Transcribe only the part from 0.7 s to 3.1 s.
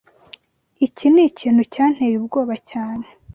Iki nikintu cyanteye ubwoba cyane.